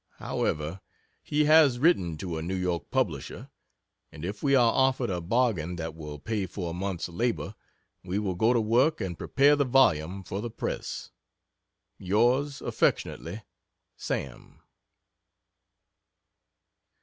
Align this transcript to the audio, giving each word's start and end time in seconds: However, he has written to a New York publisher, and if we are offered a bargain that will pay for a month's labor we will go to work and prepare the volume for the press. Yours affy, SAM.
However, 0.17 0.81
he 1.21 1.45
has 1.45 1.77
written 1.77 2.17
to 2.17 2.39
a 2.39 2.41
New 2.41 2.55
York 2.55 2.89
publisher, 2.89 3.51
and 4.11 4.25
if 4.25 4.41
we 4.41 4.55
are 4.55 4.73
offered 4.73 5.11
a 5.11 5.21
bargain 5.21 5.75
that 5.75 5.93
will 5.93 6.17
pay 6.17 6.47
for 6.47 6.71
a 6.71 6.73
month's 6.73 7.07
labor 7.07 7.53
we 8.03 8.17
will 8.17 8.33
go 8.33 8.51
to 8.51 8.59
work 8.59 8.99
and 8.99 9.15
prepare 9.15 9.55
the 9.55 9.63
volume 9.63 10.23
for 10.23 10.41
the 10.41 10.49
press. 10.49 11.11
Yours 11.99 12.63
affy, 12.63 13.43
SAM. 13.95 14.63